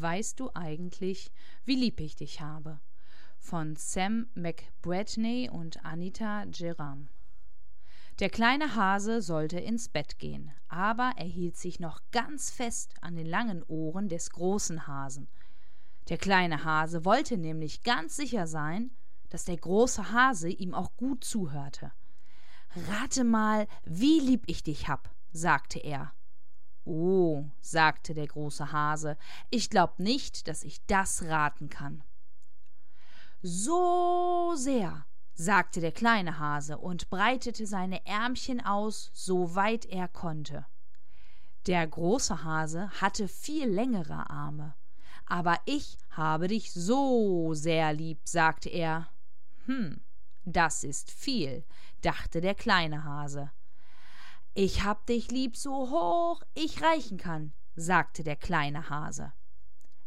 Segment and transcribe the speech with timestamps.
[0.00, 1.30] weißt du eigentlich,
[1.64, 2.80] wie lieb ich dich habe?
[3.38, 7.08] Von Sam McBratney und Anita Geram.
[8.18, 13.14] Der kleine Hase sollte ins Bett gehen, aber er hielt sich noch ganz fest an
[13.14, 15.28] den langen Ohren des großen Hasen.
[16.08, 18.90] Der kleine Hase wollte nämlich ganz sicher sein,
[19.28, 21.92] dass der große Hase ihm auch gut zuhörte.
[22.88, 26.12] Rate mal, wie lieb ich dich hab, sagte er.
[26.86, 29.18] Oh, sagte der große Hase,
[29.50, 32.04] ich glaub nicht, dass ich das raten kann.
[33.42, 40.64] So sehr, sagte der kleine Hase und breitete seine Ärmchen aus, so weit er konnte.
[41.66, 44.76] Der große Hase hatte viel längere Arme.
[45.26, 49.08] Aber ich habe dich so sehr lieb, sagte er.
[49.64, 50.00] Hm,
[50.44, 51.64] das ist viel,
[52.00, 53.50] dachte der kleine Hase.
[54.58, 59.34] Ich hab dich lieb so hoch ich reichen kann, sagte der kleine Hase.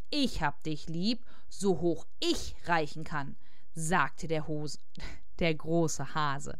[0.09, 3.37] Ich hab dich lieb, so hoch ich reichen kann,
[3.75, 4.79] sagte der, Hose,
[5.37, 6.59] der große Hase.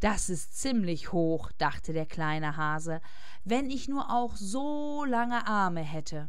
[0.00, 3.00] Das ist ziemlich hoch, dachte der kleine Hase,
[3.44, 6.28] wenn ich nur auch so lange Arme hätte.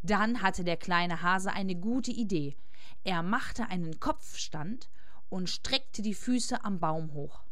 [0.00, 2.56] Dann hatte der kleine Hase eine gute Idee.
[3.02, 4.88] Er machte einen Kopfstand
[5.28, 7.42] und streckte die Füße am Baum hoch.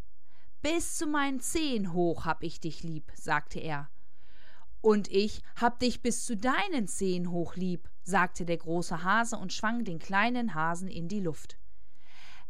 [0.65, 3.91] Bis zu meinen Zehen hoch hab ich dich lieb, sagte er.
[4.81, 9.53] Und ich hab dich bis zu deinen Zehen hoch lieb, sagte der große Hase und
[9.53, 11.59] schwang den kleinen Hasen in die Luft.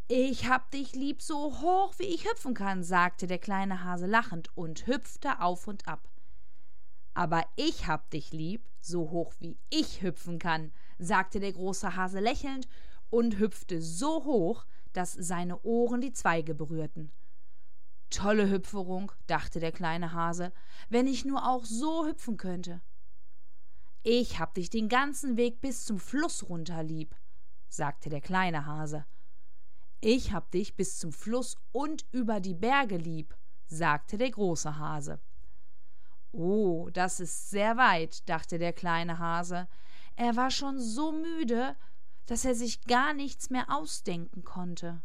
[0.07, 4.57] Ich hab dich lieb so hoch, wie ich hüpfen kann, sagte der kleine Hase lachend
[4.57, 6.09] und hüpfte auf und ab.
[7.15, 12.21] Aber ich hab dich lieb, so hoch wie ich hüpfen kann, sagte der große Hase
[12.21, 12.69] lächelnd
[13.11, 17.11] und hüpfte so hoch, dass seine Ohren die Zweige berührten.
[18.15, 20.53] Tolle Hüpferung, dachte der kleine Hase,
[20.89, 22.81] wenn ich nur auch so hüpfen könnte.
[24.05, 27.17] Ich hab dich den ganzen Weg bis zum Fluss runter lieb,
[27.69, 29.05] sagte der kleine Hase.
[30.01, 33.37] Ich hab dich bis zum Fluss und über die Berge lieb,
[33.67, 35.19] sagte der große Hase.
[36.31, 39.67] Oh, das ist sehr weit, dachte der kleine Hase.
[40.15, 41.75] Er war schon so müde,
[42.27, 45.03] dass er sich gar nichts mehr ausdenken konnte.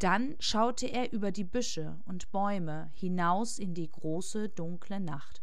[0.00, 5.42] Dann schaute er über die Büsche und Bäume hinaus in die große, dunkle Nacht.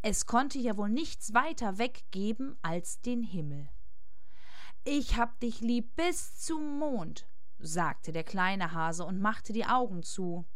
[0.00, 3.68] Es konnte ja wohl nichts weiter weggeben als den Himmel.
[4.84, 10.02] Ich hab dich lieb bis zum Mond, sagte der kleine Hase und machte die Augen
[10.02, 10.46] zu.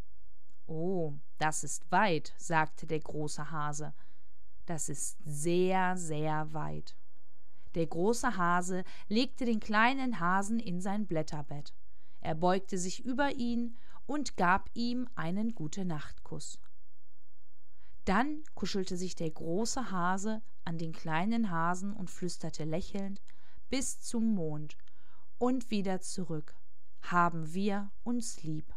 [0.67, 3.93] Oh, das ist weit, sagte der große Hase.
[4.65, 6.97] Das ist sehr, sehr weit.
[7.75, 11.75] Der große Hase legte den kleinen Hasen in sein Blätterbett.
[12.21, 16.59] Er beugte sich über ihn und gab ihm einen Gute-Nacht-Kuss.
[18.05, 23.21] Dann kuschelte sich der große Hase an den kleinen Hasen und flüsterte lächelnd
[23.69, 24.77] bis zum Mond
[25.39, 26.55] und wieder zurück.
[27.03, 28.76] Haben wir uns lieb.